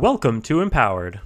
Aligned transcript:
Welcome 0.00 0.40
to 0.42 0.62
Empowered. 0.62 1.20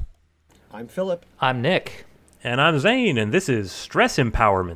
I'm 0.72 0.88
Philip. 0.88 1.24
I'm 1.40 1.62
Nick. 1.62 2.06
And 2.42 2.60
I'm 2.60 2.80
Zane, 2.80 3.16
and 3.18 3.32
this 3.32 3.48
is 3.48 3.70
Stress 3.70 4.16
Empowerment. 4.16 4.74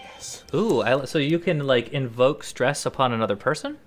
Yes. 0.00 0.44
Ooh, 0.54 0.80
I, 0.82 1.06
so 1.06 1.18
you 1.18 1.40
can 1.40 1.66
like 1.66 1.88
invoke 1.88 2.44
stress 2.44 2.86
upon 2.86 3.12
another 3.12 3.34
person, 3.34 3.78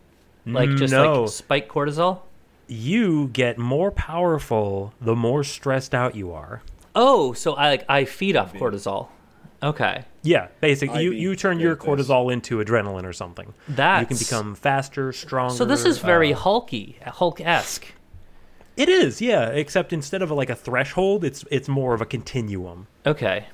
like 0.45 0.71
just 0.75 0.91
No. 0.91 1.21
like 1.21 1.29
spike 1.31 1.69
cortisol. 1.69 2.19
You 2.67 3.29
get 3.29 3.57
more 3.57 3.91
powerful 3.91 4.93
the 4.99 5.15
more 5.15 5.45
stressed 5.45 5.95
out 5.95 6.15
you 6.15 6.33
are. 6.33 6.63
Oh, 6.93 7.31
so 7.31 7.53
I 7.53 7.69
like 7.69 7.85
I 7.87 8.03
feed 8.03 8.35
off 8.35 8.55
cortisol. 8.55 9.07
Okay, 9.63 10.05
Yeah, 10.21 10.47
basically, 10.61 10.97
I 10.97 11.01
you, 11.01 11.09
mean, 11.11 11.19
you 11.19 11.35
turn 11.35 11.57
take 11.57 11.63
your 11.63 11.75
this. 11.75 11.83
cortisol 11.83 12.31
into 12.31 12.57
adrenaline 12.63 13.05
or 13.05 13.13
something. 13.13 13.53
That 13.69 14.01
You 14.01 14.05
can 14.05 14.17
become 14.17 14.53
faster, 14.55 15.11
stronger. 15.11 15.55
So 15.55 15.65
this 15.65 15.83
is 15.85 15.97
very 15.97 16.31
uh, 16.33 16.37
hulky, 16.37 16.97
Hulk 17.03 17.41
esque. 17.41 17.87
It 18.75 18.87
is, 18.89 19.19
yeah. 19.21 19.47
Except 19.49 19.91
instead 19.93 20.21
of 20.21 20.29
like 20.29 20.51
a 20.51 20.55
threshold, 20.55 21.23
it's 21.23 21.43
it's 21.49 21.67
more 21.67 21.95
of 21.95 22.01
a 22.01 22.05
continuum. 22.05 22.85
Okay, 23.07 23.45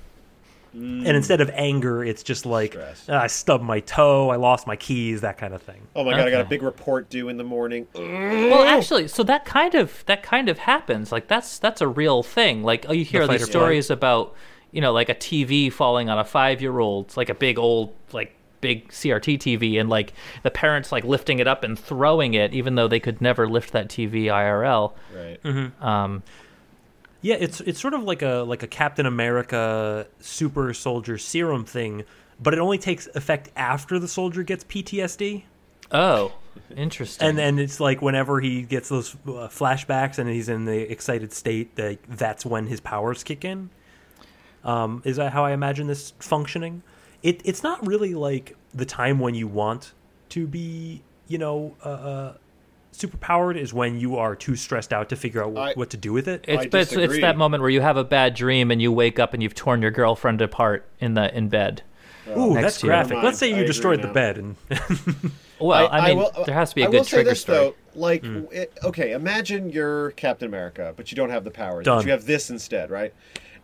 And 0.73 1.07
instead 1.07 1.39
of 1.39 1.49
anger, 1.53 2.03
it's 2.03 2.23
just 2.23 2.45
like 2.45 2.73
Stress. 2.73 3.05
"Ah, 3.07 3.21
I 3.21 3.27
stubbed 3.27 3.63
my 3.63 3.79
toe, 3.79 4.29
I 4.31 4.35
lost 4.35 4.67
my 4.67 4.75
keys, 4.75 5.21
that 5.21 5.37
kind 5.37 5.53
of 5.53 5.61
thing. 5.61 5.87
Oh 5.95 6.03
my 6.03 6.11
god, 6.11 6.27
I 6.27 6.31
got 6.31 6.41
a 6.41 6.49
big 6.49 6.63
report 6.63 7.09
due 7.09 7.29
in 7.29 7.37
the 7.37 7.43
morning. 7.45 7.87
well 7.93 8.63
actually, 8.65 9.07
so 9.07 9.23
that 9.23 9.45
kind 9.45 9.75
of 9.75 10.03
that 10.07 10.21
kind 10.23 10.49
of 10.49 10.57
happens. 10.57 11.11
Like 11.13 11.29
that's 11.29 11.57
that's 11.59 11.79
a 11.79 11.87
real 11.87 12.23
thing. 12.23 12.61
Like 12.63 12.85
oh, 12.89 12.93
you 12.93 13.05
hear 13.05 13.25
fight 13.25 13.39
these 13.39 13.47
stories 13.49 13.89
about 13.89 14.35
you 14.73 14.81
know 14.81 14.91
like 14.91 15.07
a 15.07 15.15
TV 15.15 15.71
falling 15.71 16.09
on 16.09 16.19
a 16.19 16.25
five 16.25 16.61
year 16.61 16.79
old, 16.79 17.15
like 17.15 17.29
a 17.29 17.35
big 17.35 17.57
old 17.57 17.93
like 18.11 18.35
big 18.59 18.89
CRT 18.89 19.37
TV, 19.39 19.79
and 19.79 19.89
like 19.89 20.13
the 20.41 20.51
parents 20.51 20.91
like 20.91 21.05
lifting 21.05 21.39
it 21.39 21.47
up 21.47 21.63
and 21.63 21.77
throwing 21.79 22.33
it, 22.33 22.53
even 22.53 22.75
though 22.75 22.87
they 22.87 22.99
could 22.99 23.21
never 23.21 23.47
lift 23.47 23.71
that 23.71 23.87
TV 23.87 24.25
IRL. 24.25 24.93
Right. 25.15 25.39
Um, 25.81 26.23
Yeah, 27.21 27.35
it's 27.39 27.61
it's 27.61 27.79
sort 27.79 27.93
of 27.93 28.03
like 28.03 28.21
a 28.21 28.43
like 28.47 28.63
a 28.63 28.67
Captain 28.67 29.05
America 29.05 30.07
super 30.19 30.73
soldier 30.73 31.17
serum 31.17 31.63
thing, 31.65 32.03
but 32.41 32.53
it 32.53 32.59
only 32.59 32.77
takes 32.77 33.07
effect 33.15 33.49
after 33.55 33.99
the 33.99 34.07
soldier 34.07 34.43
gets 34.43 34.63
PTSD. 34.65 35.43
oh, 35.91 36.33
interesting. 36.75 37.27
And 37.27 37.37
then 37.37 37.59
it's 37.59 37.79
like 37.79 38.01
whenever 38.01 38.39
he 38.39 38.63
gets 38.63 38.89
those 38.89 39.13
uh, 39.25 39.47
flashbacks 39.47 40.17
and 40.17 40.27
he's 40.29 40.49
in 40.49 40.65
the 40.65 40.91
excited 40.91 41.31
state, 41.31 41.75
that 41.75 41.99
that's 42.09 42.45
when 42.45 42.67
his 42.67 42.79
powers 42.79 43.23
kick 43.23 43.45
in. 43.45 43.69
Um, 44.63 45.01
is 45.05 45.17
that 45.17 45.33
how 45.33 45.43
I 45.45 45.51
imagine 45.51 45.87
this 45.87 46.13
functioning? 46.19 46.83
It, 47.21 47.41
it's 47.45 47.63
not 47.63 47.85
really 47.85 48.13
like 48.13 48.55
the 48.73 48.85
time 48.85 49.19
when 49.19 49.35
you 49.35 49.47
want 49.47 49.93
to 50.29 50.47
be, 50.47 51.01
you 51.27 51.37
know, 51.37 51.75
uh, 51.85 51.89
uh, 51.89 52.33
superpowered 52.93 53.57
is 53.57 53.73
when 53.73 53.99
you 53.99 54.17
are 54.17 54.35
too 54.35 54.55
stressed 54.55 54.93
out 54.93 55.09
to 55.09 55.15
figure 55.15 55.43
out 55.43 55.53
wh- 55.55 55.59
I- 55.59 55.73
what 55.73 55.89
to 55.91 55.97
do 55.97 56.13
with 56.13 56.27
it. 56.27 56.45
It's, 56.47 56.65
but 56.67 56.81
it's, 56.81 56.93
it's 56.93 57.19
that 57.21 57.37
moment 57.37 57.61
where 57.61 57.69
you 57.69 57.81
have 57.81 57.97
a 57.97 58.03
bad 58.03 58.35
dream 58.35 58.71
and 58.71 58.81
you 58.81 58.91
wake 58.91 59.19
up 59.19 59.33
and 59.33 59.41
you've 59.41 59.55
torn 59.55 59.81
your 59.81 59.91
girlfriend 59.91 60.41
apart 60.41 60.85
in 60.99 61.13
the 61.13 61.35
in 61.35 61.49
bed. 61.49 61.83
Ooh, 62.37 62.53
that's 62.53 62.81
graphic. 62.81 63.21
Let's 63.21 63.37
say 63.37 63.49
you 63.49 63.63
I 63.63 63.65
destroyed 63.65 64.01
the 64.01 64.07
bed 64.07 64.37
and 64.37 64.55
Well, 65.63 65.89
I, 65.91 66.07
mean, 66.07 66.17
will- 66.17 66.31
uh, 66.35 66.43
there 66.43 66.55
has 66.55 66.69
to 66.69 66.75
be 66.75 66.83
a 66.83 66.87
I 66.87 66.91
good 66.91 67.05
trigger 67.05 67.31
this, 67.31 67.41
story. 67.41 67.57
Though, 67.57 67.75
like, 67.95 68.23
hmm. 68.23 68.45
it, 68.51 68.77
okay, 68.83 69.13
imagine 69.13 69.69
you're 69.69 70.11
Captain 70.11 70.47
America, 70.47 70.93
but 70.95 71.11
you 71.11 71.15
don't 71.15 71.29
have 71.29 71.43
the 71.43 71.51
powers. 71.51 71.85
Done. 71.85 71.99
But 71.99 72.05
you 72.05 72.11
have 72.11 72.25
this 72.25 72.49
instead, 72.49 72.89
right? 72.89 73.13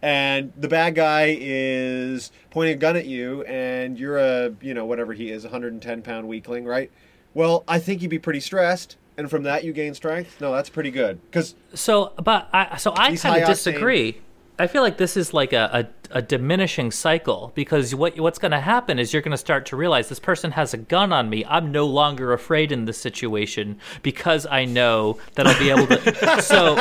And 0.02 0.54
the 0.56 0.70
bad 0.70 0.96
guy 0.96 1.36
is 1.40 2.32
pointing 2.52 2.76
a 2.76 2.78
gun 2.78 2.96
at 2.96 3.06
you, 3.06 3.44
and 3.44 4.00
you're 4.00 4.18
a, 4.18 4.54
you 4.62 4.74
know, 4.74 4.86
whatever 4.86 5.14
he 5.14 5.30
is, 5.30 5.44
110 5.44 6.02
pound 6.02 6.28
weakling, 6.28 6.66
right? 6.66 6.90
Well, 7.34 7.64
I 7.68 7.80
think 7.80 8.02
you'd 8.02 8.10
be 8.10 8.20
pretty 8.20 8.40
stressed, 8.40 8.96
and 9.18 9.30
from 9.30 9.44
that 9.44 9.66
you 9.66 9.74
gain 9.74 9.94
strength. 9.94 10.40
No, 10.40 10.54
that's 10.54 10.70
pretty 10.70 10.92
good. 10.92 11.20
Because 11.30 11.56
So, 11.74 12.14
but 12.24 12.50
I 12.54 12.78
so 12.78 12.94
I 12.96 13.16
kind 13.18 13.42
of 13.42 13.48
disagree. 13.48 14.22
I 14.60 14.68
feel 14.68 14.82
like 14.82 14.98
this 14.98 15.16
is 15.16 15.34
like 15.34 15.54
a, 15.54 15.88
a, 16.12 16.18
a 16.18 16.22
diminishing 16.22 16.92
cycle 16.92 17.52
because 17.56 17.96
what 17.96 18.20
what's 18.20 18.40
going 18.40 18.52
to 18.52 18.60
happen 18.60 19.00
is 19.00 19.14
you're 19.14 19.22
going 19.22 19.32
to 19.32 19.38
start 19.38 19.66
to 19.68 19.76
realize 19.76 20.10
this 20.10 20.20
person 20.20 20.52
has 20.52 20.74
a 20.74 20.78
gun 20.78 21.14
on 21.14 21.30
me. 21.30 21.46
I'm 21.46 21.72
no 21.72 21.86
longer 21.86 22.34
afraid 22.34 22.72
in 22.72 22.86
this 22.86 22.98
situation 22.98 23.80
because 24.04 24.46
I 24.46 24.66
know 24.66 25.18
that 25.36 25.48
I'll 25.48 25.60
be 25.60 25.70
able 25.70 25.88
to. 25.88 26.42
so, 26.42 26.76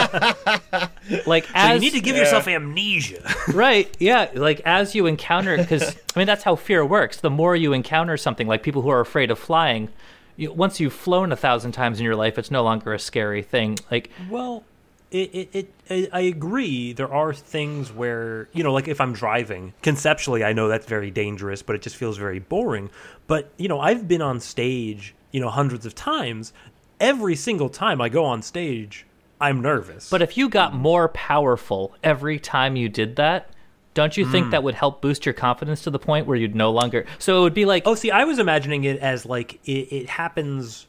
like, 1.27 1.45
so 1.45 1.53
as 1.55 1.75
you 1.75 1.81
need 1.81 1.97
to 1.97 2.01
give 2.01 2.17
yourself 2.17 2.49
amnesia. 2.49 3.23
right 3.53 3.95
yeah 3.99 4.31
like 4.35 4.61
as 4.65 4.95
you 4.95 5.07
encounter 5.07 5.57
because 5.57 5.97
i 6.15 6.19
mean 6.19 6.27
that's 6.27 6.43
how 6.43 6.55
fear 6.57 6.85
works 6.85 7.19
the 7.19 7.31
more 7.31 7.57
you 7.57 7.73
encounter 7.73 8.17
something 8.17 8.47
like 8.47 8.63
people 8.63 8.83
who 8.83 8.89
are 8.89 9.01
afraid 9.01 9.31
of 9.31 9.39
flying 9.39 9.89
you, 10.37 10.53
once 10.53 10.81
you've 10.81 10.93
flown 10.93 11.33
a 11.33 11.37
thousand 11.37 11.73
times 11.73 11.99
in 11.99 12.05
your 12.05 12.17
life 12.17 12.39
it's 12.39 12.51
no 12.51 12.63
longer 12.63 12.93
a 12.93 12.99
scary 12.99 13.43
thing 13.43 13.79
like 13.91 14.11
Well, 14.29 14.65
it, 15.11 15.31
it, 15.35 15.49
it 15.53 15.75
I- 16.13 16.19
I 16.19 16.21
agree. 16.23 16.93
There 16.93 17.13
are 17.13 17.33
things 17.33 17.93
where 17.93 18.49
you 18.53 18.63
know, 18.63 18.73
like 18.73 18.89
if 18.89 19.01
I'm 19.01 19.13
driving, 19.13 19.73
conceptually, 19.83 20.45
I 20.45 20.53
know 20.53 20.69
that's 20.69 20.87
very 20.87 21.11
dangerous, 21.11 21.63
but 21.63 21.77
it 21.77 21.83
just 21.83 21.97
feels 21.97 22.17
very 22.19 22.39
boring. 22.39 22.91
But 23.27 23.51
you 23.57 23.69
know, 23.69 23.81
I've 23.81 24.07
been 24.09 24.23
on 24.23 24.41
stage, 24.41 25.15
you 25.33 25.41
know, 25.41 25.49
hundreds 25.51 25.87
of 25.87 25.95
times. 25.95 26.53
Every 27.01 27.37
single 27.37 27.69
time 27.69 28.01
I 28.01 28.09
go 28.09 28.25
on 28.25 28.43
stage, 28.43 29.07
I'm 29.41 29.61
nervous. 29.61 30.11
but 30.11 30.23
if 30.23 30.37
you 30.37 30.49
got 30.49 30.75
more 30.75 31.09
powerful 31.09 31.95
every 32.03 32.39
time 32.39 32.77
you 32.77 32.89
did 32.89 33.17
that 33.17 33.49
don't 33.95 34.17
you 34.17 34.31
think 34.31 34.47
mm. 34.47 34.51
that 34.53 34.63
would 34.63 34.75
help 34.75 35.01
boost 35.01 35.27
your 35.27 35.33
confidence 35.33 35.83
to 35.83 35.91
the 35.91 35.99
point 35.99 36.27
where 36.27 36.37
you'd 36.37 36.55
no 36.55 36.71
longer 36.71 37.07
so 37.19 37.39
it 37.39 37.43
would 37.43 37.55
be 37.55 37.65
like 37.65 37.85
oh, 37.87 37.95
see, 37.95 38.11
I 38.11 38.25
was 38.25 38.39
imagining 38.39 38.85
it 38.85 38.99
as 39.01 39.27
like 39.27 39.61
it, 39.65 39.93
it 39.93 40.09
happens 40.09 40.87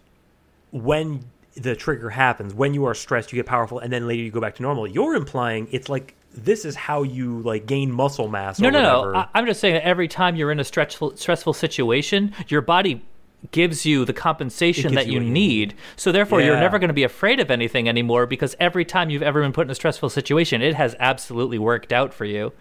when 0.71 1.25
the 1.55 1.75
trigger 1.75 2.09
happens. 2.09 2.53
When 2.53 2.73
you 2.73 2.85
are 2.85 2.93
stressed, 2.93 3.31
you 3.31 3.37
get 3.37 3.45
powerful, 3.45 3.79
and 3.79 3.91
then 3.91 4.07
later 4.07 4.23
you 4.23 4.31
go 4.31 4.41
back 4.41 4.55
to 4.55 4.61
normal. 4.61 4.87
You're 4.87 5.15
implying 5.15 5.67
it's 5.71 5.89
like 5.89 6.15
this 6.33 6.65
is 6.65 6.75
how 6.75 7.03
you 7.03 7.41
like 7.41 7.65
gain 7.65 7.91
muscle 7.91 8.27
mass. 8.27 8.59
No, 8.59 8.69
or 8.69 8.71
no, 8.71 8.79
whatever. 8.79 9.13
no. 9.13 9.19
I, 9.19 9.27
I'm 9.33 9.45
just 9.45 9.59
saying 9.59 9.75
that 9.75 9.85
every 9.85 10.07
time 10.07 10.35
you're 10.35 10.51
in 10.51 10.59
a 10.59 10.63
stressful, 10.63 11.17
stressful 11.17 11.53
situation, 11.53 12.33
your 12.47 12.61
body 12.61 13.03
gives 13.51 13.85
you 13.85 14.05
the 14.05 14.13
compensation 14.13 14.95
that 14.95 15.07
you 15.07 15.13
you 15.13 15.21
you 15.21 15.29
need. 15.29 15.75
So 15.95 16.11
therefore, 16.11 16.41
you're 16.41 16.59
never 16.59 16.77
going 16.77 16.89
to 16.89 16.93
be 16.93 17.03
afraid 17.03 17.39
of 17.39 17.49
anything 17.49 17.87
anymore 17.87 18.25
because 18.25 18.55
every 18.59 18.85
time 18.85 19.09
you've 19.09 19.23
ever 19.23 19.41
been 19.41 19.53
put 19.53 19.67
in 19.67 19.71
a 19.71 19.75
stressful 19.75 20.09
situation, 20.09 20.61
it 20.61 20.75
has 20.75 20.95
absolutely 20.99 21.57
worked 21.57 21.93
out 21.93 22.13
for 22.13 22.25
you. 22.25 22.51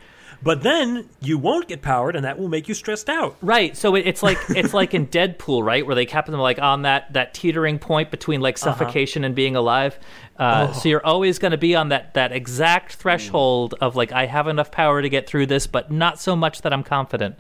But 0.41 0.63
then 0.63 1.09
you 1.21 1.37
won't 1.37 1.67
get 1.67 1.83
powered, 1.83 2.15
and 2.15 2.25
that 2.25 2.39
will 2.39 2.49
make 2.49 2.69
you 2.69 2.75
stressed 2.75 3.09
out. 3.09 3.37
Right. 3.43 3.77
So 3.77 3.97
it, 3.97 4.07
it's 4.07 4.23
like 4.23 4.39
it's 4.51 4.73
like 4.73 4.95
in 4.95 5.07
Deadpool, 5.19 5.65
right, 5.65 5.85
where 5.85 5.97
they 5.97 6.07
kept 6.07 6.31
them 6.31 6.39
like 6.39 6.61
on 6.61 6.83
that 6.83 7.13
that 7.15 7.35
teetering 7.35 7.79
point 7.81 8.11
between 8.13 8.41
like 8.41 8.57
suffocation 8.57 9.25
and 9.25 9.35
being 9.35 9.57
alive. 9.57 9.99
Uh, 10.39 10.73
So 10.73 10.89
you're 10.89 11.05
always 11.05 11.41
going 11.41 11.51
to 11.51 11.59
be 11.59 11.75
on 11.75 11.89
that 11.89 12.15
that 12.15 12.31
exact 12.31 12.95
threshold 12.95 13.75
of 13.81 13.97
like 13.97 14.13
I 14.13 14.27
have 14.27 14.47
enough 14.47 14.71
power 14.71 15.03
to 15.03 15.09
get 15.09 15.27
through 15.29 15.47
this, 15.47 15.67
but 15.67 15.91
not 15.91 16.21
so 16.21 16.37
much 16.37 16.63
that 16.63 16.73
I'm 16.73 16.85
confident. 16.85 17.37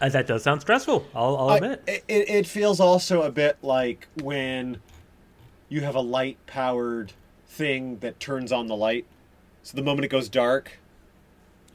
Uh, 0.00 0.08
that 0.08 0.26
does 0.26 0.42
sound 0.42 0.60
stressful. 0.62 1.06
I'll, 1.14 1.36
I'll 1.36 1.50
admit. 1.50 1.82
it, 1.86 2.04
it 2.08 2.28
it 2.30 2.46
feels 2.48 2.80
also 2.80 3.22
a 3.22 3.30
bit 3.30 3.58
like 3.62 4.08
when 4.20 4.78
you 5.68 5.82
have 5.82 5.94
a 5.94 6.00
light 6.00 6.38
powered 6.46 7.12
thing 7.46 7.98
that 7.98 8.18
turns 8.18 8.50
on 8.50 8.66
the 8.66 8.74
light. 8.74 9.06
So 9.62 9.76
the 9.76 9.82
moment 9.84 10.04
it 10.04 10.08
goes 10.08 10.28
dark, 10.28 10.79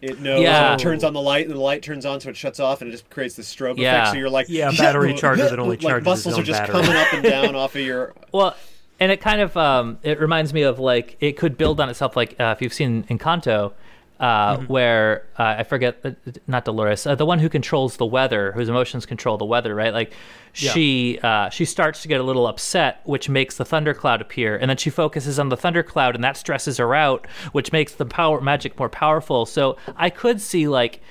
it 0.02 0.20
knows 0.20 0.42
Yeah. 0.42 0.74
it 0.74 0.80
turns 0.80 1.04
on 1.04 1.14
the 1.14 1.22
light, 1.22 1.46
and 1.48 1.56
the 1.56 1.60
light 1.60 1.82
turns 1.82 2.06
on, 2.06 2.20
so 2.20 2.30
it 2.30 2.36
shuts 2.38 2.60
off, 2.60 2.82
and 2.82 2.90
it 2.90 2.92
just 2.92 3.10
creates 3.10 3.36
this 3.36 3.54
strobe 3.54 3.78
Yeah. 3.78 3.96
effect. 3.96 4.12
So 4.12 4.18
you're 4.18 4.30
like, 4.30 4.48
Yeah, 4.50 4.72
battery 4.78 5.14
charges, 5.14 5.52
it 5.52 5.60
only 5.60 5.78
like 5.78 5.82
charges 5.82 5.98
its 6.00 6.06
muscles 6.06 6.34
own 6.36 6.42
are 6.42 6.44
just 6.44 6.60
battery. 6.62 6.82
coming 6.82 6.96
up 6.96 7.14
and 7.14 7.24
down 7.24 7.56
off 7.56 7.76
of 7.76 7.82
your. 7.82 8.14
Well, 8.32 8.56
and 9.00 9.12
it 9.12 9.20
kind 9.22 9.42
of 9.42 9.56
um, 9.58 9.98
it 10.04 10.20
reminds 10.20 10.54
me 10.54 10.62
of 10.62 10.80
like 10.80 11.18
it 11.20 11.34
could 11.38 11.58
build 11.58 11.80
on 11.82 11.90
itself. 11.90 12.16
Like 12.16 12.40
uh, 12.40 12.54
if 12.56 12.62
you've 12.62 12.74
seen 12.74 13.04
Encanto, 13.06 13.74
uh, 14.20 14.58
where 14.68 15.26
uh, 15.38 15.56
I 15.60 15.64
forget, 15.64 16.00
uh, 16.04 16.12
not 16.48 16.66
Dolores, 16.66 17.06
uh, 17.06 17.16
the 17.16 17.26
one 17.26 17.40
who 17.40 17.50
controls 17.50 17.98
the 17.98 18.06
weather, 18.06 18.52
whose 18.54 18.70
emotions 18.70 19.06
control 19.06 19.38
the 19.38 19.46
weather, 19.46 19.76
right? 19.76 19.94
Like 19.94 20.14
she 20.54 21.20
uh, 21.22 21.50
she 21.50 21.66
starts 21.66 22.02
to 22.04 22.08
get 22.08 22.22
a 22.22 22.24
little 22.24 22.48
upset, 22.48 23.02
which 23.04 23.28
makes 23.28 23.58
the 23.58 23.66
thundercloud 23.66 24.22
appear, 24.22 24.56
and 24.56 24.70
then 24.70 24.78
she 24.78 24.90
focuses 24.90 25.38
on 25.38 25.50
the 25.50 25.58
thundercloud, 25.58 26.16
and 26.16 26.24
that 26.24 26.38
stresses 26.38 26.78
her 26.78 26.96
out, 26.96 27.28
which 27.52 27.72
makes 27.72 27.94
the 27.96 28.06
power 28.06 28.40
magic 28.40 28.80
more 28.80 28.90
powerful. 28.90 29.46
So 29.46 29.78
I 29.98 30.10
could 30.10 30.40
see 30.40 30.68
like 30.68 31.02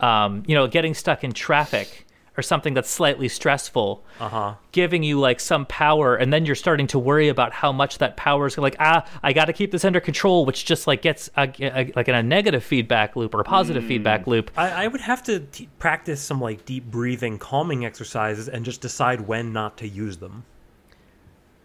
um, 0.00 0.44
you 0.46 0.54
know 0.54 0.68
getting 0.68 0.94
stuck 0.94 1.24
in 1.24 1.32
traffic 1.32 2.06
or 2.36 2.42
something 2.42 2.72
that's 2.74 2.88
slightly 2.88 3.28
stressful 3.28 4.02
Uh-huh. 4.18 4.54
giving 4.72 5.02
you 5.02 5.20
like 5.20 5.38
some 5.38 5.66
power 5.66 6.16
and 6.16 6.32
then 6.32 6.46
you're 6.46 6.54
starting 6.54 6.86
to 6.86 6.98
worry 6.98 7.28
about 7.28 7.52
how 7.52 7.70
much 7.72 7.98
that 7.98 8.16
power 8.16 8.46
is 8.46 8.56
like 8.56 8.76
ah 8.80 9.04
i 9.22 9.32
got 9.34 9.44
to 9.46 9.52
keep 9.52 9.70
this 9.70 9.84
under 9.84 10.00
control 10.00 10.46
which 10.46 10.64
just 10.64 10.86
like 10.86 11.02
gets 11.02 11.28
a, 11.36 11.52
a- 11.60 11.92
like 11.94 12.08
in 12.08 12.14
a 12.14 12.22
negative 12.22 12.64
feedback 12.64 13.16
loop 13.16 13.34
or 13.34 13.40
a 13.40 13.44
positive 13.44 13.84
feedback 13.84 14.26
loop 14.26 14.50
I, 14.56 14.84
I 14.84 14.86
would 14.88 15.02
have 15.02 15.22
to 15.24 15.40
t- 15.40 15.68
practice 15.78 16.20
some 16.22 16.40
like 16.40 16.64
deep 16.64 16.84
breathing, 16.90 17.38
calming 17.38 17.84
exercises, 17.84 18.48
and 18.48 18.64
just 18.64 18.80
decide 18.80 19.22
when 19.22 19.52
not 19.52 19.76
to 19.78 19.86
use 19.88 20.16
them. 20.16 20.44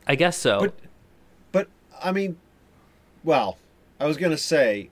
i 0.05 0.15
guess 0.15 0.35
so 0.37 0.59
But, 0.59 0.73
but 1.53 1.67
I 2.03 2.11
mean, 2.11 2.37
well, 3.23 3.57
I 3.99 4.05
was 4.05 4.17
gonna 4.17 4.37
say, 4.37 4.89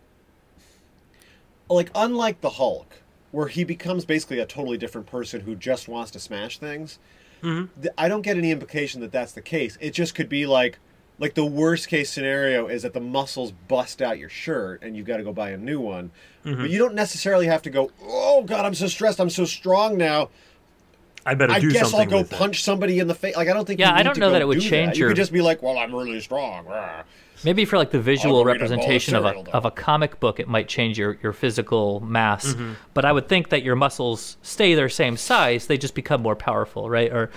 like, 1.69 1.89
unlike 1.95 2.41
the 2.41 2.49
Hulk, 2.51 2.87
where 3.35 3.47
he 3.49 3.65
becomes 3.65 4.05
basically 4.05 4.39
a 4.39 4.45
totally 4.45 4.77
different 4.77 5.05
person 5.07 5.41
who 5.41 5.55
just 5.55 5.89
wants 5.89 6.09
to 6.09 6.19
smash 6.21 6.57
things. 6.57 6.99
th- 7.81 7.93
I 7.97 8.07
don't 8.07 8.21
get 8.21 8.37
any 8.37 8.49
implication 8.49 9.01
that 9.01 9.11
that's 9.11 9.33
the 9.33 9.41
case. 9.41 9.77
It 9.81 9.91
just 9.91 10.15
could 10.15 10.29
be 10.29 10.45
like, 10.45 10.79
like 11.19 11.33
the 11.33 11.45
worst 11.45 11.89
case 11.89 12.09
scenario 12.09 12.67
is 12.67 12.83
that 12.83 12.93
the 12.93 13.01
muscles 13.01 13.51
bust 13.51 14.01
out 14.01 14.17
your 14.19 14.29
shirt 14.29 14.81
and 14.81 14.95
you've 14.95 15.05
got 15.05 15.17
to 15.17 15.23
go 15.23 15.33
buy 15.33 15.49
a 15.49 15.57
new 15.57 15.81
one. 15.81 16.11
Mm-hmm. 16.45 16.61
But 16.61 16.69
you 16.69 16.79
don't 16.79 16.95
necessarily 16.95 17.47
have 17.47 17.61
to 17.63 17.69
go, 17.69 17.91
oh 18.01 18.43
God, 18.43 18.65
I'm 18.65 18.73
so 18.73 18.87
stressed, 18.87 19.19
I'm 19.19 19.29
so 19.29 19.43
strong 19.43 19.97
now. 19.97 20.29
I 21.25 21.33
better 21.33 21.53
I 21.53 21.59
do 21.59 21.71
guess 21.71 21.93
I'll 21.93 22.05
go 22.05 22.19
with 22.19 22.31
it. 22.31 22.35
punch 22.37 22.63
somebody 22.63 22.99
in 22.99 23.07
the 23.07 23.15
face. 23.15 23.35
Like 23.35 23.47
I 23.47 23.53
don't 23.53 23.65
think. 23.65 23.79
Yeah, 23.79 23.89
you 23.91 23.95
I 23.95 24.03
don't 24.03 24.13
to 24.13 24.19
know 24.19 24.31
that 24.31 24.41
it 24.41 24.47
would 24.47 24.61
change 24.61 24.91
that. 24.91 24.97
your- 24.97 25.09
You 25.09 25.11
could 25.15 25.17
just 25.17 25.31
be 25.33 25.41
like, 25.41 25.61
well, 25.63 25.77
I'm 25.77 25.93
really 25.93 26.21
strong. 26.21 26.65
Maybe 27.43 27.65
for 27.65 27.77
like 27.77 27.91
the 27.91 27.99
visual 27.99 28.35
I'll 28.37 28.41
a 28.41 28.41
of 28.41 28.47
representation 28.47 29.15
of 29.15 29.25
a 29.25 29.33
though. 29.33 29.51
of 29.51 29.65
a 29.65 29.71
comic 29.71 30.19
book, 30.19 30.39
it 30.39 30.47
might 30.47 30.67
change 30.67 30.97
your, 30.97 31.17
your 31.21 31.33
physical 31.33 31.99
mass. 31.99 32.53
Mm-hmm. 32.53 32.73
But 32.93 33.05
I 33.05 33.11
would 33.11 33.27
think 33.27 33.49
that 33.49 33.61
your 33.61 33.75
muscles 33.75 34.37
stay 34.41 34.73
their 34.73 34.89
same 34.89 35.17
size; 35.17 35.67
they 35.67 35.77
just 35.77 35.95
become 35.95 36.21
more 36.21 36.35
powerful, 36.35 36.89
right? 36.89 37.11
Or 37.11 37.31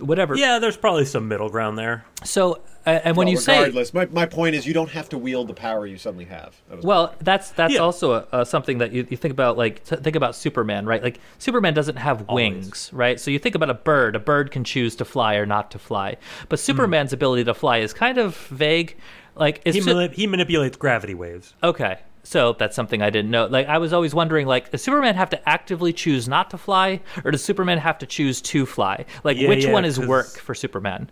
whatever. 0.00 0.34
Yeah, 0.36 0.58
there's 0.58 0.76
probably 0.76 1.04
some 1.04 1.28
middle 1.28 1.48
ground 1.48 1.78
there. 1.78 2.04
So, 2.24 2.60
uh, 2.86 2.90
and 3.04 3.16
when 3.16 3.26
Well, 3.26 3.32
you 3.32 3.38
say 3.38 3.58
regardless, 3.58 3.92
my, 3.94 4.06
my 4.06 4.26
point 4.26 4.54
is 4.54 4.66
you 4.66 4.74
don't 4.74 4.90
have 4.90 5.08
to 5.10 5.18
wield 5.18 5.48
the 5.48 5.54
power 5.54 5.86
you 5.86 5.96
suddenly 5.98 6.24
have. 6.26 6.54
That 6.68 6.82
Well, 6.82 7.14
that's 7.20 7.50
that's 7.50 7.74
Yeah. 7.74 7.80
also 7.80 8.12
a, 8.12 8.26
uh 8.32 8.44
something 8.44 8.78
that 8.78 8.92
you, 8.92 9.06
you 9.10 9.16
think 9.16 9.32
about. 9.32 9.56
Like 9.56 9.84
t- 9.84 9.96
think 9.96 10.16
about 10.16 10.34
Superman, 10.34 10.86
right? 10.86 11.02
Like 11.02 11.20
Superman 11.38 11.74
doesn't 11.74 11.96
have 11.96 12.28
wings, 12.28 12.90
right? 12.92 13.18
So 13.20 13.30
you 13.30 13.38
think 13.38 13.54
about 13.54 13.70
a 13.70 13.74
bird. 13.74 14.16
A 14.16 14.18
bird 14.20 14.50
can 14.50 14.64
choose 14.64 14.96
to 14.96 15.04
fly 15.04 15.34
or 15.36 15.46
not 15.46 15.70
to 15.72 15.78
fly, 15.78 16.16
but 16.48 16.58
Hmm. 16.58 16.64
Superman's 16.64 17.12
ability 17.12 17.44
to 17.44 17.54
fly 17.54 17.78
is 17.78 17.92
kind 17.92 18.18
of 18.18 18.36
vague. 18.48 18.96
Like 19.36 19.60
He, 19.64 19.80
Su- 19.80 19.94
manip- 19.94 20.12
he 20.14 20.26
manipulates 20.26 20.76
gravity 20.76 21.14
waves. 21.14 21.54
okay. 21.62 21.98
So 22.22 22.52
that's 22.58 22.76
something 22.76 23.00
I 23.02 23.10
didn't 23.10 23.30
know. 23.30 23.46
Like 23.46 23.66
I 23.68 23.78
was 23.78 23.92
always 23.92 24.14
wondering, 24.14 24.46
like, 24.46 24.70
does 24.70 24.82
Superman 24.82 25.14
have 25.14 25.30
to 25.30 25.48
actively 25.48 25.92
choose 25.92 26.28
not 26.28 26.50
to 26.50 26.58
fly, 26.58 27.00
or 27.24 27.30
does 27.30 27.42
Superman 27.42 27.78
have 27.78 27.98
to 27.98 28.06
choose 28.06 28.40
to 28.42 28.66
fly? 28.66 29.04
Like, 29.24 29.38
Yeah, 29.38 29.48
which 29.48 29.64
yeah, 29.64 29.72
one 29.72 29.84
is 29.84 29.98
'cause- 29.98 30.06
work 30.06 30.26
for 30.38 30.54
Superman? 30.54 31.10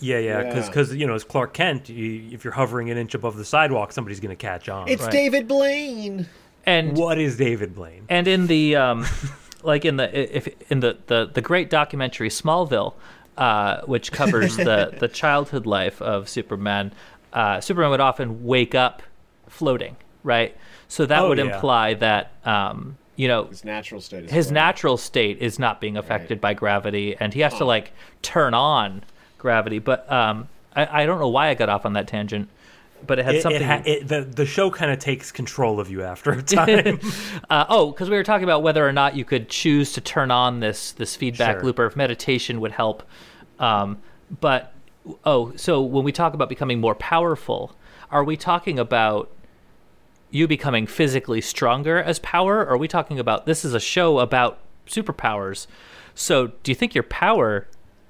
Yeah, 0.00 0.18
yeah, 0.18 0.42
Yeah. 0.42 0.66
because 0.66 0.94
you 0.94 1.06
know, 1.08 1.14
as 1.14 1.24
Clark 1.24 1.54
Kent, 1.54 1.88
you, 1.88 2.22
if 2.32 2.44
you're 2.44 2.52
hovering 2.54 2.88
an 2.90 2.96
inch 2.96 3.14
above 3.14 3.36
the 3.36 3.44
sidewalk, 3.44 3.90
somebody's 3.92 4.20
going 4.20 4.30
to 4.30 4.40
catch 4.40 4.68
on. 4.68 4.88
It's 4.88 5.02
Right. 5.02 5.10
David 5.12 5.48
Blaine. 5.48 6.26
And 6.64 6.96
what 6.96 7.18
is 7.18 7.36
David 7.36 7.74
Blaine? 7.74 8.04
and 8.08 8.28
in 8.28 8.46
the 8.46 8.76
um, 8.76 9.06
like 9.64 9.84
in 9.84 9.96
the 9.96 10.36
if 10.36 10.48
in 10.70 10.80
the 10.80 10.98
the, 11.08 11.30
the 11.34 11.40
great 11.40 11.68
documentary 11.68 12.28
Smallville, 12.28 12.94
uh, 13.36 13.80
which 13.86 14.12
covers 14.12 14.56
the 14.56 14.94
the 14.98 15.08
childhood 15.22 15.66
life 15.66 16.00
of 16.00 16.28
Superman, 16.28 16.92
uh, 17.32 17.60
Superman 17.60 17.90
would 17.90 18.00
often 18.00 18.44
wake 18.44 18.74
up 18.76 19.02
floating, 19.48 19.96
right? 20.28 20.56
So 20.86 21.04
that 21.06 21.22
Oh, 21.22 21.28
would 21.30 21.38
yeah. 21.38 21.46
imply 21.56 21.94
that 21.94 22.30
um, 22.44 22.96
you 23.16 23.26
know 23.26 23.44
His 23.46 23.64
natural 23.64 24.00
state 24.00 24.26
is 24.26 24.30
his 24.30 24.46
floating. 24.46 24.54
natural 24.54 24.96
state 24.96 25.38
is 25.40 25.58
not 25.58 25.80
being 25.80 25.96
affected 25.96 26.40
by 26.40 26.54
gravity, 26.54 27.16
and 27.18 27.34
he 27.34 27.40
has 27.40 27.54
to 27.58 27.64
like 27.64 27.90
turn 28.22 28.54
on 28.54 29.02
gravity. 29.38 29.80
But 29.80 30.10
um, 30.12 30.48
I, 30.76 31.02
I 31.02 31.06
don't 31.06 31.18
know 31.18 31.28
why 31.28 31.48
I 31.48 31.54
got 31.54 31.68
off 31.68 31.84
on 31.84 31.94
that 31.94 32.06
tangent, 32.06 32.48
but 33.06 33.18
it 33.18 33.24
had 33.24 33.34
It, 33.34 33.38
it 33.38 33.42
something. 33.42 33.62
ha- 33.62 33.82
it, 33.84 34.06
the 34.08 34.20
the 34.22 34.46
show 34.46 34.70
kind 34.70 34.92
of 34.92 34.98
takes 35.00 35.32
control 35.32 35.80
of 35.80 35.90
you 35.90 36.02
after 36.02 36.30
a 36.32 36.42
time. 36.60 37.00
Uh, 37.50 37.64
oh, 37.68 37.90
because 37.90 38.08
we 38.08 38.16
were 38.16 38.22
talking 38.24 38.44
about 38.44 38.62
whether 38.62 38.86
or 38.86 38.92
not 38.92 39.16
you 39.16 39.24
could 39.24 39.48
choose 39.48 39.92
to 39.94 40.00
turn 40.00 40.30
on 40.30 40.60
this 40.60 40.92
this 40.92 41.16
feedback 41.16 41.56
Sure. 41.56 41.64
loop, 41.64 41.78
or 41.80 41.86
if 41.86 41.96
meditation 41.96 42.60
would 42.60 42.72
help. 42.72 43.02
Um, 43.58 43.98
but 44.40 44.72
oh, 45.24 45.52
so 45.56 45.82
when 45.82 46.04
we 46.04 46.12
talk 46.12 46.34
about 46.34 46.48
becoming 46.48 46.80
more 46.80 46.94
powerful, 46.94 47.74
are 48.10 48.22
we 48.22 48.36
talking 48.36 48.78
about 48.78 49.30
you 50.30 50.46
becoming 50.46 50.86
physically 50.86 51.40
stronger 51.40 52.02
as 52.02 52.18
power? 52.18 52.58
Or 52.58 52.70
are 52.70 52.76
we 52.76 52.88
talking 52.88 53.18
about 53.18 53.46
this 53.46 53.64
is 53.64 53.74
a 53.74 53.80
show 53.80 54.18
about 54.18 54.58
superpowers? 54.86 55.66
So 56.14 56.48
do 56.62 56.70
you 56.70 56.74
think 56.74 56.94
your 56.94 57.04
power, 57.04 57.68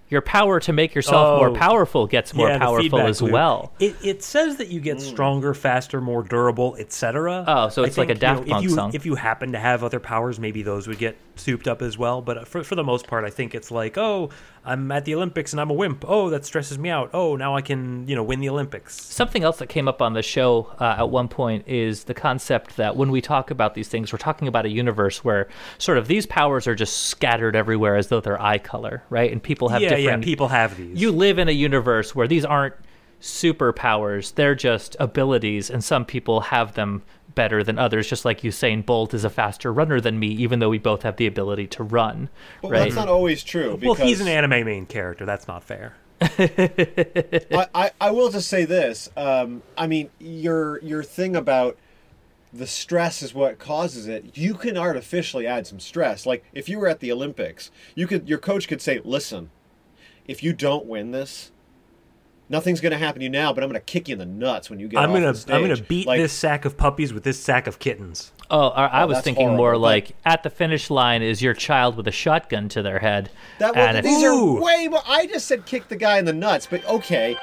your 0.08 0.22
power 0.22 0.58
to 0.60 0.72
make 0.72 0.94
yourself 0.94 1.26
oh. 1.28 1.36
more 1.36 1.50
Oh. 1.50 1.54
powerful, 1.54 2.06
gets 2.06 2.32
more 2.34 2.48
Yeah, 2.48 2.58
powerful 2.58 3.00
as 3.00 3.20
loop. 3.20 3.32
well? 3.32 3.72
It, 3.78 3.96
it 4.02 4.22
says 4.22 4.56
that 4.56 4.68
you 4.68 4.80
get 4.80 4.96
mm. 4.96 5.00
stronger, 5.02 5.52
faster, 5.52 6.00
more 6.00 6.22
durable, 6.22 6.76
etc. 6.78 7.44
Oh, 7.46 7.68
so 7.68 7.82
I 7.84 7.86
it's 7.86 7.98
like 7.98 8.08
a 8.10 8.14
think, 8.14 8.46
you 8.46 8.46
know, 8.46 8.52
Punk 8.52 8.64
if 8.64 8.70
you, 8.70 8.76
song. 8.76 8.90
If 8.94 9.06
you 9.06 9.14
happen 9.16 9.52
to 9.52 9.58
have 9.58 9.84
other 9.84 10.00
powers, 10.00 10.38
maybe 10.40 10.62
those 10.62 10.88
would 10.88 10.98
get 10.98 11.16
souped 11.38 11.68
up 11.68 11.82
as 11.82 11.96
well. 11.96 12.20
But 12.22 12.46
for, 12.46 12.62
for 12.64 12.74
the 12.74 12.84
most 12.84 13.06
part, 13.06 13.24
I 13.24 13.30
think 13.30 13.54
it's 13.54 13.70
like, 13.70 13.96
oh, 13.96 14.30
I'm 14.64 14.90
at 14.92 15.04
the 15.04 15.14
Olympics 15.14 15.52
and 15.52 15.60
I'm 15.60 15.70
a 15.70 15.74
wimp. 15.74 16.04
Oh, 16.06 16.30
that 16.30 16.44
stresses 16.44 16.78
me 16.78 16.90
out. 16.90 17.10
Oh, 17.14 17.36
now 17.36 17.56
I 17.56 17.62
can, 17.62 18.06
you 18.06 18.14
know, 18.14 18.22
win 18.22 18.40
the 18.40 18.48
Olympics. 18.48 19.00
Something 19.00 19.42
else 19.42 19.58
that 19.58 19.68
came 19.68 19.88
up 19.88 20.02
on 20.02 20.12
the 20.12 20.22
show 20.22 20.74
uh, 20.78 20.96
at 20.98 21.10
one 21.10 21.28
point 21.28 21.66
is 21.66 22.04
the 22.04 22.14
concept 22.14 22.76
that 22.76 22.96
when 22.96 23.10
we 23.10 23.20
talk 23.20 23.50
about 23.50 23.74
these 23.74 23.88
things, 23.88 24.12
we're 24.12 24.18
talking 24.18 24.48
about 24.48 24.66
a 24.66 24.70
universe 24.70 25.24
where 25.24 25.48
sort 25.78 25.98
of 25.98 26.08
these 26.08 26.26
powers 26.26 26.66
are 26.66 26.74
just 26.74 27.06
scattered 27.06 27.56
everywhere 27.56 27.96
as 27.96 28.08
though 28.08 28.20
they're 28.20 28.40
eye 28.40 28.58
color, 28.58 29.02
right? 29.10 29.32
And 29.32 29.42
people 29.42 29.68
have 29.68 29.80
yeah, 29.80 29.90
different. 29.90 30.22
yeah, 30.22 30.24
people 30.24 30.48
have 30.48 30.76
these. 30.76 31.00
You 31.00 31.12
live 31.12 31.38
in 31.38 31.48
a 31.48 31.52
universe 31.52 32.14
where 32.14 32.28
these 32.28 32.44
aren't 32.44 32.74
superpowers; 33.20 34.34
they're 34.34 34.54
just 34.54 34.96
abilities, 35.00 35.70
and 35.70 35.82
some 35.82 36.04
people 36.04 36.40
have 36.42 36.74
them 36.74 37.02
better 37.34 37.62
than 37.62 37.78
others. 37.78 38.08
Just 38.08 38.24
like 38.24 38.40
Usain 38.40 38.84
Bolt 38.84 39.14
is 39.14 39.24
a 39.24 39.30
faster 39.30 39.72
runner 39.72 40.00
than 40.00 40.18
me, 40.18 40.28
even 40.28 40.58
though 40.58 40.68
we 40.70 40.78
both 40.78 41.02
have 41.02 41.16
the 41.16 41.26
ability 41.26 41.66
to 41.68 41.82
run, 41.82 42.28
But 42.62 42.70
right? 42.72 42.78
that's 42.80 42.94
not 42.96 43.08
always 43.08 43.42
true. 43.44 43.78
well, 43.82 43.94
he's 43.94 44.20
an 44.20 44.28
anime 44.28 44.64
main 44.64 44.86
character. 44.86 45.24
That's 45.26 45.46
not 45.48 45.62
fair. 45.64 45.94
I, 46.20 47.66
I, 47.74 47.90
I 48.00 48.10
will 48.10 48.30
just 48.30 48.48
say 48.48 48.64
this. 48.64 49.08
Um, 49.16 49.62
I 49.76 49.86
mean, 49.86 50.10
your 50.18 50.80
your 50.82 51.02
thing 51.02 51.36
about 51.36 51.76
the 52.52 52.66
stress 52.66 53.22
is 53.22 53.34
what 53.34 53.58
causes 53.58 54.08
it. 54.08 54.36
You 54.36 54.54
can 54.54 54.76
artificially 54.76 55.46
add 55.46 55.66
some 55.66 55.78
stress. 55.80 56.26
Like 56.26 56.44
if 56.52 56.68
you 56.68 56.78
were 56.78 56.88
at 56.88 57.00
the 57.00 57.12
Olympics, 57.12 57.70
you 57.94 58.06
could 58.06 58.28
your 58.28 58.38
coach 58.38 58.66
could 58.68 58.80
say, 58.82 59.00
"Listen, 59.04 59.50
if 60.26 60.42
you 60.42 60.52
don't 60.52 60.86
win 60.86 61.10
this, 61.12 61.52
nothing's 62.48 62.80
going 62.80 62.92
to 62.92 62.98
happen 62.98 63.20
to 63.20 63.24
you 63.24 63.30
now, 63.30 63.52
but 63.52 63.62
I'm 63.62 63.68
going 63.70 63.80
to 63.80 63.84
kick 63.84 64.08
you 64.08 64.12
in 64.14 64.18
the 64.18 64.26
nuts 64.26 64.70
when 64.70 64.78
you 64.80 64.88
get 64.88 64.98
I'm 65.00 65.10
off 65.10 65.16
gonna 65.16 65.32
the 65.32 65.38
stage." 65.38 65.54
I'm 65.54 65.62
gonna 65.62 65.76
beat 65.82 66.06
Like, 66.06 66.20
this 66.20 66.32
sack 66.32 66.64
of 66.64 66.76
puppies 66.76 67.12
with 67.12 67.24
this 67.24 67.38
sack 67.38 67.66
of 67.66 67.78
kittens. 67.78 68.32
Oh, 68.50 68.68
I, 68.68 68.86
I 68.86 69.02
Oh, 69.02 69.06
was 69.08 69.16
that's 69.16 69.24
thinking 69.24 69.42
horrible, 69.48 69.56
more 69.64 69.72
but- 69.72 69.78
like 69.80 70.16
at 70.24 70.42
the 70.42 70.50
finish 70.50 70.88
line 70.90 71.22
is 71.22 71.42
your 71.42 71.54
child 71.54 71.96
with 71.96 72.08
a 72.08 72.12
shotgun 72.12 72.68
to 72.70 72.82
their 72.82 72.98
head. 73.00 73.30
That 73.58 73.76
and 73.76 74.04
these 74.06 74.22
Ooh. 74.22 74.56
are 74.58 74.62
way 74.62 74.88
more. 74.88 75.02
I 75.06 75.26
just 75.26 75.46
said 75.46 75.66
kick 75.66 75.88
the 75.88 75.96
guy 75.96 76.18
in 76.18 76.24
the 76.24 76.32
nuts, 76.32 76.66
but 76.70 76.84
okay. 76.86 77.36